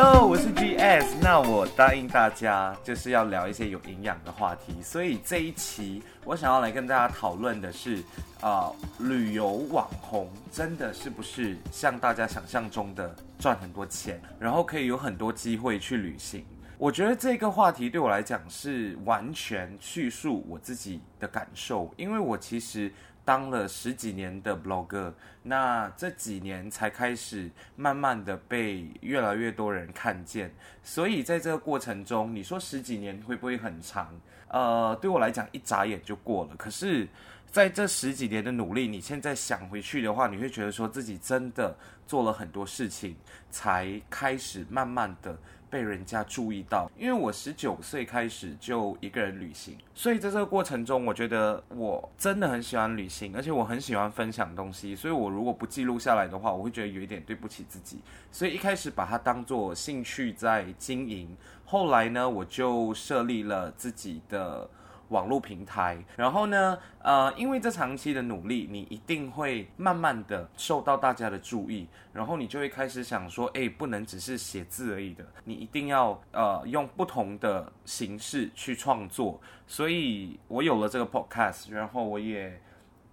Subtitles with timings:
[0.00, 1.16] Hello，我是 GS。
[1.20, 7.96] 那我答应大家就是要聊一些有营养的话题，所以这一期我想要来跟大家讨论的是，
[8.40, 16.46] 啊、呃，旅游网红真的是不是像大家想象中的赚很多钱，然后可以有很多机会去旅行？
[16.78, 22.88] 我觉得这个话题对我来讲是完全叙述我自己的感受，因为我其实
[23.28, 25.12] 当了十几年的 blogger，
[25.42, 30.50] 那这几年才开始慢慢的被越来越多人看见，
[30.82, 34.18] 所以在这个过程中，你说十几年会不会很长？
[34.48, 36.56] 呃，对我来讲一眨眼就过了。
[36.56, 37.06] 可是
[37.50, 41.76] 在这十几年的努力，你现在想回去的话，你会觉得说自己真的
[42.06, 43.16] 做了很多事情，
[43.50, 45.36] 才开始慢慢的。
[45.70, 54.96] 被人家注意到，因为我十九岁开始就一个人旅行，所以在这个过程中，我觉得我真的很喜欢旅行，而且我很喜欢分享东西。
[54.96, 57.98] 所以我如果不记录下来的话，我会觉得有一点对不起自己。
[58.32, 64.66] 所以一开始把它当做兴趣在经营，后来呢，我就设立了自己的。
[65.08, 79.40] 网络平台，然后呢，呃，因为这长期的努力，你一定会慢慢的受到大家的注意，然后你就会开始想说，哎，不能只是写字而已的，你一定要呃用不同的形式去创作。
[79.66, 82.60] 所以我有了这个 podcast，然后我也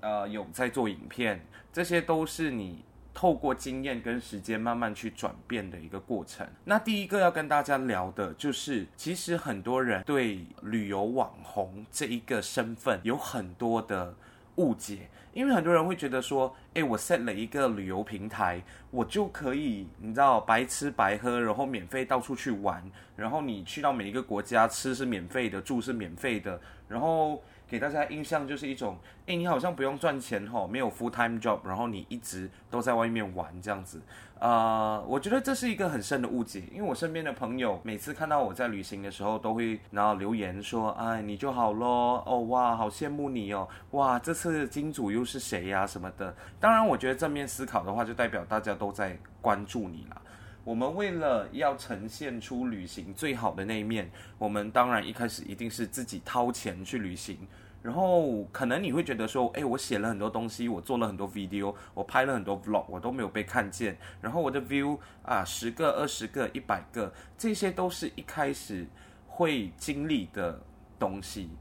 [0.01, 2.83] 呃有在做影片，这些都是你。
[3.15, 6.45] 透过经验跟时间慢慢去转变的一个过程。
[6.65, 14.13] 那第一个要跟大家聊的就是，其实很多人对旅游网红这一个身份有很多的
[14.57, 22.83] 误解，因为很多人会觉得说，诶，我 set 了一个旅游平台，我就可以，你知道，白吃白喝，然后免费到处去玩，
[23.15, 27.41] 然后你去到每一个国家，吃是免费的，住是免费的，然后。
[27.67, 33.99] 给大家印象就是一种，诶，你好像不用赚钱吼，没有 full time job，然后你一直都在外面玩这样子，
[34.39, 46.35] 呃，我觉得这是一个很深的误解，因为我身边的朋友每次看到我在旅行的时候，都会然后留言说，哎，你就好咯，哦哇，好羡慕你哦，哇，这次金主又是谁呀什么的。
[46.59, 50.21] 当然，我觉得正面思考的话，就代表大家都在关注你啦。
[50.65, 54.09] 我们为了要呈现出旅行最好的那一面，
[54.39, 57.37] 我们当然一开始一定是自己掏钱去旅行。
[57.83, 63.95] 然后可能你会觉得说，哎，我写了很多东西，我做了很多 video，我拍了很多 vlog，我都没有被看见。
[64.19, 68.87] 然后我的 view 啊，十个、二十个、一百个，这些都是一开始
[69.27, 70.59] 会经历的
[70.97, 71.51] 东西。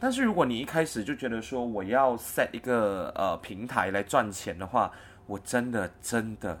[0.00, 4.90] 但是如果你一开始就觉得说我要 set 一个呃平台来赚钱的话，
[5.26, 6.58] 我真的真的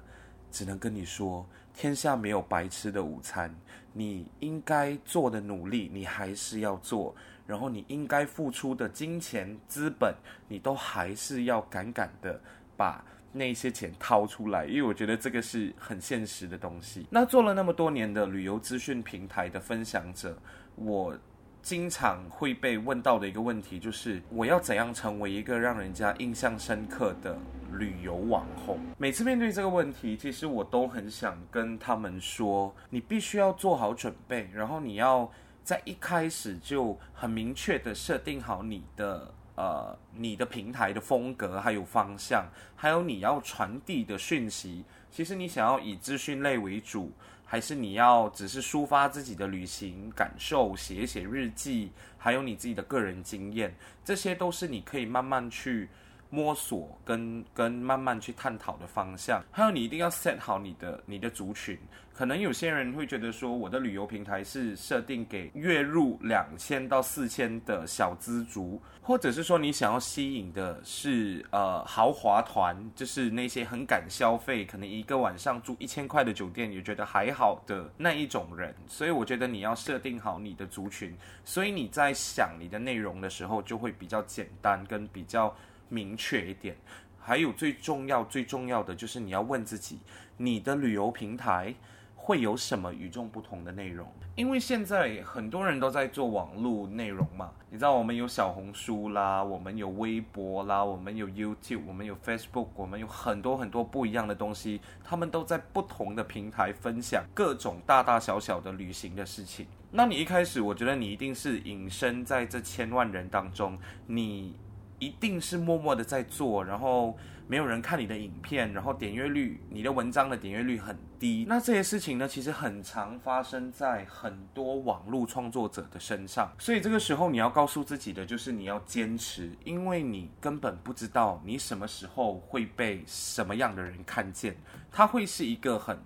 [0.50, 1.48] 只能跟你说。
[1.74, 3.54] 天下没有白吃的午餐，
[3.92, 7.14] 你应该做的努力，你还是要做，
[7.46, 10.14] 然后你应该付出的金钱资本，
[10.48, 12.40] 你都还是要敢敢的
[12.76, 17.06] 把那些钱掏出来，因为我觉得这个是很现实的东西。
[17.10, 20.38] 那做了那么多年的旅游资讯平台的分享者，
[20.76, 21.18] 我。
[21.64, 27.38] 经常会被问到的一个问题就是，我要怎样成为一个让人家印象深刻的
[27.72, 28.78] 旅游网红？
[28.98, 35.26] 每次面对这个问题，其实我都很想跟他们说，你必须要做好准备，然后你要
[35.62, 44.84] 在一开始就很明确的设定好你的呃你的平台的风格，还有方向，还有你要传递的讯息。
[45.10, 47.12] 其实你想要以资讯类为主。
[47.46, 53.72] 还是你要只是抒发自己的旅行感受，写一写日记，还有你自己的个人经验，
[54.02, 55.88] 这些都是你可以慢慢去
[56.34, 61.78] 摸索跟跟慢慢去探讨的方向，还有你一定要 set 好你的你的族群。
[62.12, 78.72] 可能有些人会觉得说，我的旅游平台是设定给月入两千到四千的小资族，或者是说你想要吸引的是呃豪华团，就是那些很敢消费，可能一个晚上住一千块的酒店也觉得还好的那一种人。
[78.86, 85.52] 所以我觉得你要设定好你的族群，所以你在想你的内容的时候就会比较简单跟比较。
[85.94, 86.76] 明确一点，
[87.20, 90.00] 还有最重要、最重要的就是你要问自己，
[90.36, 91.72] 你的旅游平台
[92.16, 94.06] 会有什么与众不同的内容？
[94.34, 109.66] 因为现在很多人都在做网络内容嘛，你知道我们有小红书啦，我们有微博啦，我们有 YouTube，我们有 Facebook，我们有很多很多不一样的东西，他们都在不同的平台分享各种大大小小的旅行的事情。
[109.92, 114.56] 那你一开始，我觉得你一定是隐身在这千万人当中，你。
[114.98, 121.44] 一定是默默的在做，然后没有人看你的影片，然后点阅率，你的文章的点阅率很低。
[121.48, 126.50] 那这些事情呢，其实很常发生在很多网络创作者的身上。
[126.58, 134.56] 所以这个时候你要告诉自己的就是你要坚持，因为你根本不知道你什么时候会被什么样的人看见，
[134.90, 135.98] 它会是一个很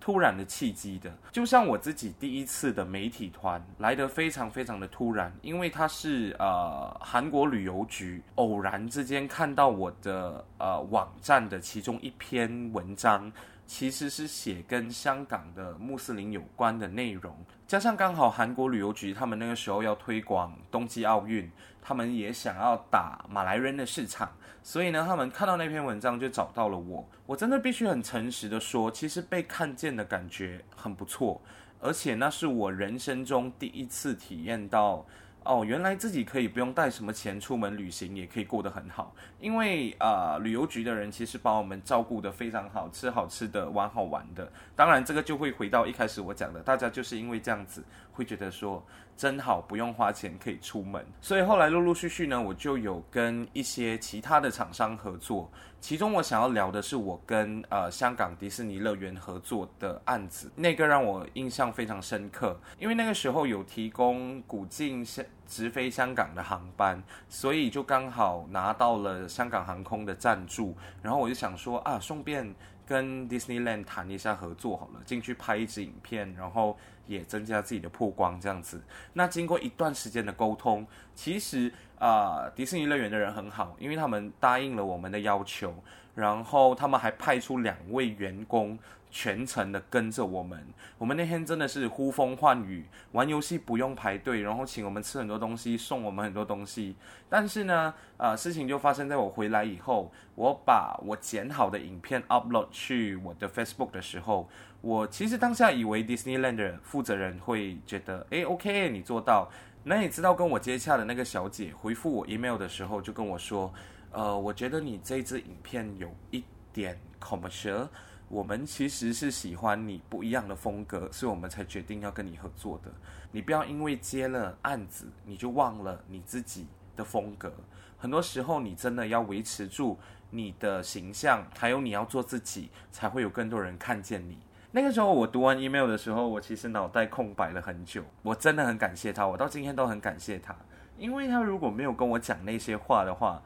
[0.00, 1.12] 突然的契机的。
[1.32, 13.32] 就像我自己第一次的媒体团来得非常非常的突然，因为它是呃韩国旅游局偶然之间看到我的呃网站的其中一篇文章。
[13.66, 17.36] 其实是写跟香港的穆斯林有关的内容，
[17.66, 21.50] 加上刚好韩国旅游局他们那个时候要推广冬季奥运，
[21.82, 24.30] 他们也想要打马来人的市场，
[24.62, 27.06] 所以呢，他们看到那篇文章就找到了我。
[27.26, 31.42] 我真的必须很诚实的说，其实被看见的感觉很不错，
[31.80, 35.04] 而且那是我人生中第一次体验到。
[35.46, 39.14] 哦，原来自己可以不用带什么钱出门旅行，也可以过得很好。
[39.40, 44.50] 因为啊、旅游局的人其实把我们照顾得非常好，吃好吃的，玩好玩的。
[44.74, 48.84] 当然，这个就会回到一开始我讲的，大家就是因为这样子会觉得说
[49.16, 51.04] 真好，不用花钱可以出门。
[51.20, 55.50] 所以后来陆陆续续呢，我就有跟一些其他的厂商合作。
[55.80, 72.52] 其中我想要聊的是我跟呃香港迪士尼乐园合作的案子，那个让我印象非常深刻，因为那个时候有提供古晋香直飞香港的航班，所以就刚好拿到了香港航空的赞助，然后我就想说啊，顺便
[72.84, 76.76] 跟 Disneyland 谈一下合作好了，进去拍一支影片，然后
[77.06, 78.82] 也增加自己的曝光这样子。
[79.12, 81.72] 那经过一段时间的沟通，其实。
[81.98, 85.74] 啊、迪士尼乐园的人很好，因为他们答应了我们的要求，
[86.14, 88.78] 然后他们还派出两位员工
[89.10, 90.62] 全程的跟着我们。
[90.98, 96.94] 我们那天真的是呼风唤雨，玩游戏不用排队，然后请我们吃很多东西，送我们很多东西。
[97.30, 104.50] 但是呢，啊、呃，事情就发生在我回来以后，我把我剪好的影片 upload 去我的 Facebook 的时候，
[104.86, 109.50] 我其实当下以为 Disneyland 的负责人会觉得，诶，OK，你做到。
[109.82, 113.74] 那你知道跟我接洽的那个小姐回复我 email 的时候，就跟我说，
[114.12, 117.88] 呃，我觉得你这支影片有一点 commercial，
[118.28, 122.92] 我们其实是喜欢你不一样的风格，所以我们才决定要跟你合作的。
[123.32, 127.52] 你不要因为接了案子，你就忘了你自己的风格。
[127.98, 129.98] 很多时候，你真的要维持住
[130.30, 134.38] 你的形象，还有你要做自己，才会有更多人看见你。
[134.76, 138.04] 那个时候我读完 email 的时候，我其实脑袋空白了很久。
[138.20, 140.54] 我真的很感谢他，我到今天都很感谢他，
[140.98, 143.42] 因为他如果没有跟我讲那些话的话，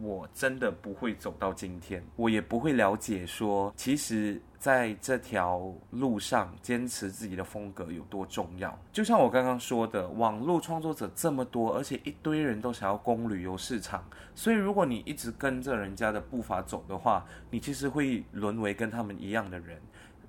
[0.00, 5.60] 我真的不会走到今天，我也不会了解说，其实在这条
[5.90, 8.78] 路上坚持自己的风格有多重要。
[8.92, 19.82] 就像我刚刚说的，网络创作者这么多，而且一堆人都想要攻旅游市场，所以如果你一直跟着人家的步伐走的话，你其实会沦为跟他们一样的人。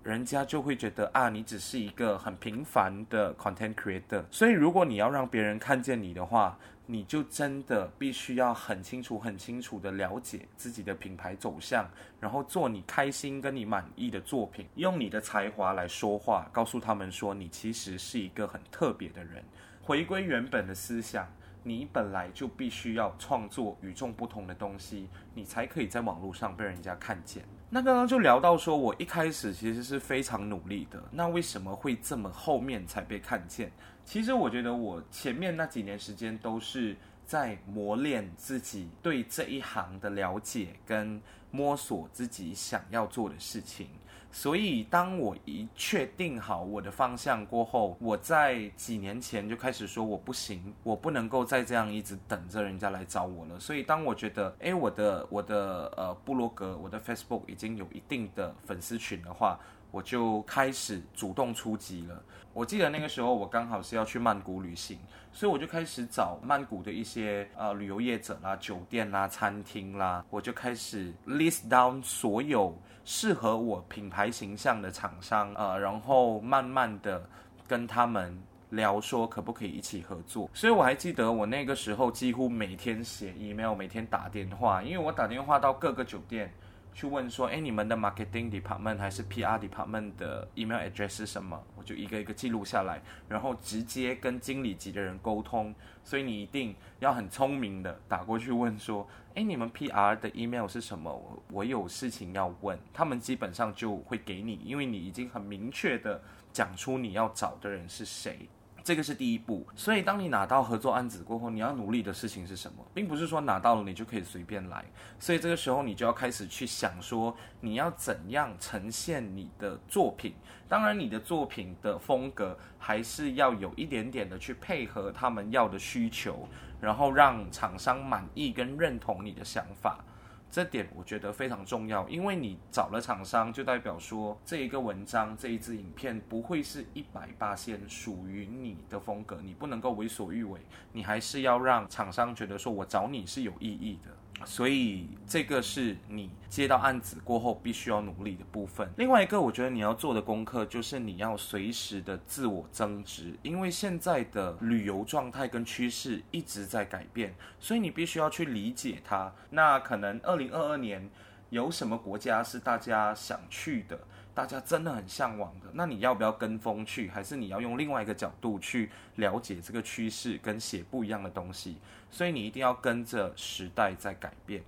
[0.04, 4.24] 人家就会觉得啊，你只是一个很平凡的 content creator。
[4.31, 11.88] 所以，如果你要让别人看见你的话，你就真的必须要很清楚、很清楚地了解自己的品牌走向，
[12.19, 19.44] 然后做你开心跟你满意的作品，用你的才华来说话，告诉他们说你其实是一个很特别的人。
[19.81, 21.28] 回归原本的思想，
[21.62, 27.44] 你本来就必须要创作与众不同的东西，你才可以在网络上被人家看见。
[27.71, 33.71] 那刚刚就聊到说，我一开始其实是非常努力的，那为什么会这么后面才被看见？
[34.04, 41.21] 其实我觉得我前面那几年时间都是在磨练自己对这一行的了解，跟
[41.51, 43.88] 摸索自己想要做的事情。
[44.31, 53.59] 所以，当我一确定好我的方向过后，我在几年前就开始说我不行，我不能够再这样一直等着人家来找我了。
[53.59, 59.59] 所以，当我觉得，诶，我的我的呃布洛格，我的 Facebook 已经有一定的粉丝群的话，
[59.91, 62.24] 我就开始主动出击了。
[62.53, 64.98] 我记得那个时候，我刚好是要去曼谷旅行，
[65.31, 72.75] 所以我就开始找曼谷的一些呃旅游业者啦、酒店啦、餐厅啦，我就开始 list down 所有。
[73.05, 77.27] 适合我品牌形象的厂商，呃，然后慢慢的
[77.67, 80.48] 跟他们聊，说可不可以一起合作。
[80.53, 86.53] 所以我还记得我那个时候几乎每天写 email，每天打电话，因为我打电话到各个酒店。
[87.00, 91.58] 去问说，哎，你们的 marketing department 还是 PR department 的 email address 是什么？
[91.77, 95.74] 我就一个一个记录下来，然后直接跟经理级的人沟通。
[96.03, 101.10] 所以你一定要很聪明的打过去问说，哎，你们 PR 的 email 是什么？
[101.10, 108.50] 我我有事情要问，他们基本上就会给你，因为你已经很明确的讲出你要找的人是谁。
[108.89, 112.84] 这个是第一步，所以当你拿到合作案子过后，你要努力的事情是什么？
[112.91, 114.84] 并不是说拿到了你就可以随便来，
[115.19, 120.34] 所以这个时候你就要开始去想说，你要怎样呈现你的作品。
[120.67, 126.48] 当然，你的作品的风格还是要有一点点的去配合他们要的需求，
[126.81, 130.03] 然后让厂商满意跟认同你的想法。
[130.51, 140.60] 这点我觉得非常重要，因为你找了厂商，就代表说这一个文章、这一支影片不会是一百八线属于你的风格，你不能够为所欲为，
[140.91, 144.12] 你还是要让厂商觉得说我找你是有意义的。
[144.46, 148.89] 所以这个是你接到案子过后必须要努力的部分。
[148.98, 159.31] 另外一个，我觉得你要做的功课就是你要随时的自我增值，因为现在的旅游状态跟趋势一直在改变，所以你必须要去理解它。
[159.50, 161.10] 那可能二零二二年
[161.50, 164.00] 有什么国家是大家想去的？
[164.39, 167.10] 大家真的很向往的，那你要不要跟风去？
[167.10, 171.75] 还是你要用另外一个角度去了解这个趋势，跟写不一样的东西？
[172.10, 174.63] 所以你一定要跟着时代在改变。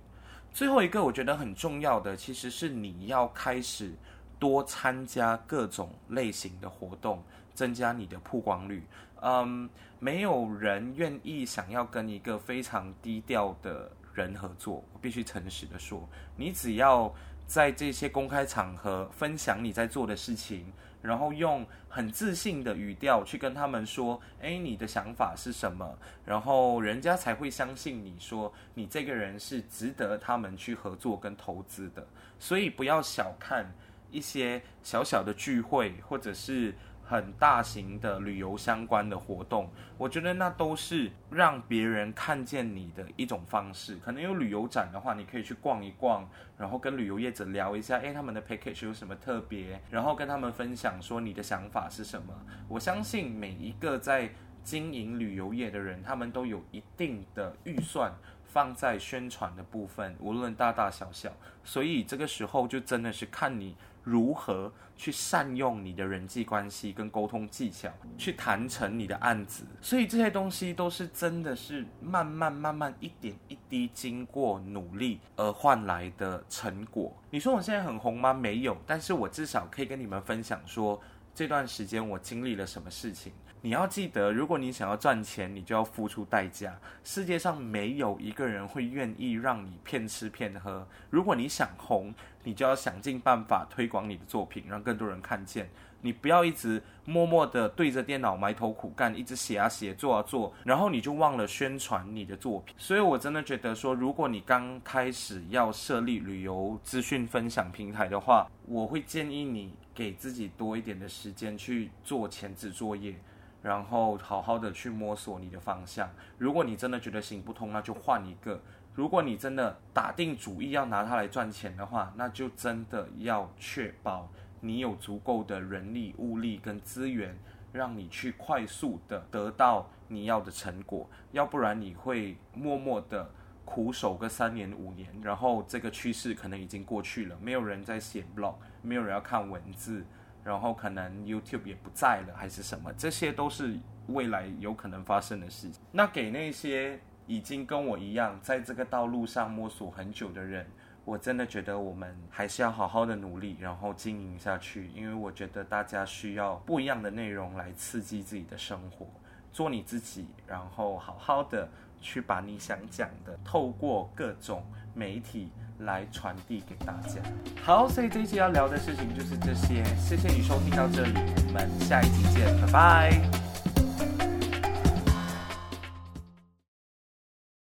[0.52, 3.94] 最后一个我觉得很重要的，其实是你要开始
[4.38, 7.24] 多参加各种类型的活动，
[7.54, 8.82] 增加你的曝光率。
[9.22, 14.84] 嗯，没有人愿意想要跟一个非常低调的人合作。
[14.92, 17.10] 我必须诚实的说，你只要。
[17.52, 32.06] 在这些公开场合分享你在做的事情，然后用很自信的语调去跟他们说：“诶，你的想法是什么？”然后人家才会相信你说你这个人是值得他们去合作跟投资的。
[32.38, 33.70] 所以不要小看
[34.10, 36.74] 一些小小的聚会，或者是。
[37.04, 39.68] 很大型的旅游相关的活动，
[39.98, 43.96] 我觉得那都是让别人看见你的一种方式。
[43.96, 52.32] 可能有旅游展的话，你可以去逛一逛，然后跟旅游业者聊一下，诶，他们的 package 有什么特别，然后跟他们分享说你的想法是什么。
[52.68, 54.30] 我相信每一个在
[54.64, 58.14] 经营旅游业的人，他们都有一定的预算
[58.46, 61.30] 放在宣传的部分，无论大大小小。
[61.64, 63.76] 所以这个时候就真的是看你。
[64.02, 69.64] 如何去善用你的人际关系跟沟通技巧，去谈成你的案子？
[69.80, 77.12] 所以这些东西都是真的是慢慢慢慢一点一滴经过努力而换来的成果。
[77.30, 78.32] 你说我现在很红吗？
[78.34, 81.00] 没有，但是我至少可以跟你们分享说，
[81.34, 83.32] 这段时间我经历了什么事情。
[83.64, 86.76] 你要记得，如果你想要赚钱，你就要付出代价。
[87.04, 90.86] 世界上没有一个人会愿意让你骗吃骗喝。
[91.10, 92.12] 如果你想红，
[92.42, 95.70] 你就要想尽办法推广你的作品，让更多人看见。
[96.04, 102.74] 你不要一直默默地对着电脑埋头苦干，一直写啊写，做啊做，然后你就忘了宣传你的作品。
[102.76, 113.14] 所以我真的觉得说，如果你刚开始要设立旅游资讯分享平台的话，我会建议你给自己多一点的时间去做前置作业。
[113.62, 116.10] 然后好好的去摸索你的方向。
[116.36, 118.60] 如果你真的觉得行不通，那就换一个。
[118.92, 124.28] 如果你真的打定主意要拿它来赚钱的话，那就真的要确保
[124.60, 127.38] 你有足够的人力、物力跟资源，
[127.70, 131.08] 让你去快速的得到你要的成果。
[131.30, 133.30] 要不然你会默默的
[133.64, 140.04] 苦守个三年五年，然后这个趋势可能已经过去了，没有人在写 blog，没有人要看文字。
[140.44, 145.80] 然后可能 YouTube 也不在了，还是什么，这些都是未来有可能发生的事情。
[145.92, 146.98] 那给那些
[147.28, 150.66] 已经跟我一样在这个道路上摸索很久的人，
[151.04, 154.88] 我真的觉得我们还是要好好的努力，然后经营下去。
[154.88, 159.06] 因为我觉得大家需要不一样的内容来刺激自己的生活，
[159.52, 161.68] 做你自己，然后好好的
[162.00, 165.52] 去把你想讲的透过各种媒体。
[165.84, 167.20] 来传递给大家。
[167.62, 169.84] 好，所以这一期要聊的事情就是这些。
[169.96, 171.12] 谢谢你收听到这里，
[171.48, 173.51] 我们下一集见，拜拜。